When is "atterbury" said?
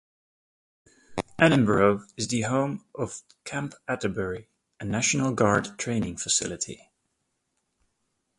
3.87-4.47